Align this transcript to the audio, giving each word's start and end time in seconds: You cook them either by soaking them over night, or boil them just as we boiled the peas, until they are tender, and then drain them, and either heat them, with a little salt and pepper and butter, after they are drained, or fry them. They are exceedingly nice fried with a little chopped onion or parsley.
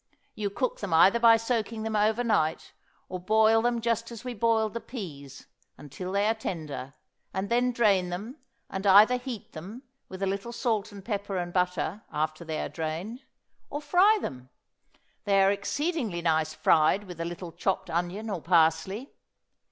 You 0.33 0.49
cook 0.49 0.79
them 0.79 0.95
either 0.95 1.19
by 1.19 1.37
soaking 1.37 1.83
them 1.83 1.95
over 1.95 2.23
night, 2.23 2.73
or 3.07 3.19
boil 3.19 3.61
them 3.61 3.79
just 3.79 4.11
as 4.11 4.23
we 4.23 4.33
boiled 4.33 4.73
the 4.73 4.79
peas, 4.81 5.45
until 5.77 6.11
they 6.11 6.25
are 6.25 6.33
tender, 6.33 6.95
and 7.35 7.49
then 7.49 7.71
drain 7.71 8.09
them, 8.09 8.37
and 8.67 8.87
either 8.87 9.17
heat 9.17 9.51
them, 9.51 9.83
with 10.09 10.23
a 10.23 10.25
little 10.25 10.51
salt 10.53 10.91
and 10.91 11.05
pepper 11.05 11.37
and 11.37 11.53
butter, 11.53 12.01
after 12.11 12.43
they 12.43 12.59
are 12.61 12.67
drained, 12.67 13.25
or 13.69 13.79
fry 13.79 14.17
them. 14.19 14.49
They 15.25 15.39
are 15.43 15.51
exceedingly 15.51 16.23
nice 16.23 16.51
fried 16.55 17.03
with 17.03 17.21
a 17.21 17.25
little 17.25 17.51
chopped 17.51 17.91
onion 17.91 18.27
or 18.27 18.41
parsley. 18.41 19.13